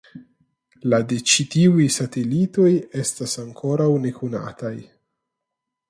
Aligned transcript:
La 0.93 0.99
de 1.11 1.19
ĉi 1.31 1.45
tiuj 1.55 1.85
satelitoj 1.97 2.73
estas 3.05 3.39
ankoraŭ 3.45 3.89
nekonataj. 4.07 4.77